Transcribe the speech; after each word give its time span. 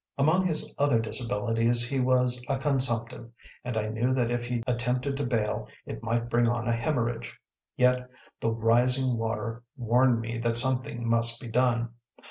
Among 0.17 0.47
his 0.47 0.73
other 0.79 0.99
disabilities, 0.99 1.87
he 1.87 1.99
was 1.99 2.43
a 2.49 2.57
consumptive, 2.57 3.29
and 3.63 3.77
I 3.77 3.87
knew 3.89 4.15
that 4.15 4.31
if 4.31 4.47
he 4.47 4.63
attempted 4.65 5.15
to 5.17 5.23
bail, 5.27 5.67
it 5.85 6.01
might 6.01 6.27
bring 6.27 6.47
on 6.49 6.67
a 6.67 6.73
hemorrhage. 6.75 7.39
Yet 7.77 8.09
the 8.39 8.49
rising 8.49 9.15
water 9.15 9.61
warned 9.77 10.19
me 10.19 10.39
that 10.39 10.57
something 10.57 11.07
must 11.07 11.39
be 11.39 11.49
done. 11.49 11.89